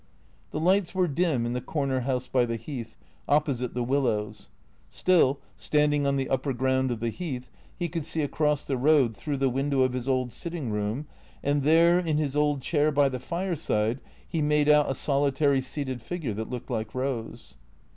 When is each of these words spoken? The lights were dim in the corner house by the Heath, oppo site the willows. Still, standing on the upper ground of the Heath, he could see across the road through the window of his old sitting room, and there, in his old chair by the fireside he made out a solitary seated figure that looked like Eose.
The 0.49 0.59
lights 0.59 0.95
were 0.95 1.07
dim 1.07 1.45
in 1.45 1.53
the 1.53 1.61
corner 1.61 1.99
house 1.99 2.27
by 2.27 2.45
the 2.45 2.55
Heath, 2.55 2.97
oppo 3.29 3.53
site 3.55 3.75
the 3.75 3.83
willows. 3.83 4.49
Still, 4.89 5.39
standing 5.57 6.07
on 6.07 6.15
the 6.15 6.27
upper 6.27 6.53
ground 6.53 6.89
of 6.89 7.01
the 7.01 7.11
Heath, 7.11 7.51
he 7.77 7.87
could 7.87 8.03
see 8.03 8.23
across 8.23 8.65
the 8.65 8.77
road 8.77 9.15
through 9.15 9.37
the 9.37 9.47
window 9.47 9.81
of 9.81 9.93
his 9.93 10.09
old 10.09 10.31
sitting 10.31 10.71
room, 10.71 11.05
and 11.43 11.61
there, 11.61 11.99
in 11.99 12.17
his 12.17 12.35
old 12.35 12.63
chair 12.63 12.91
by 12.91 13.09
the 13.09 13.19
fireside 13.19 14.01
he 14.27 14.41
made 14.41 14.67
out 14.67 14.89
a 14.89 14.95
solitary 14.95 15.61
seated 15.61 16.01
figure 16.01 16.33
that 16.33 16.49
looked 16.49 16.71
like 16.71 16.93
Eose. 16.93 17.57